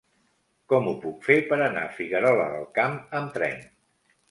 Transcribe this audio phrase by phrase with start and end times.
[0.71, 3.65] Com ho puc fer per anar a Figuerola del Camp amb tren?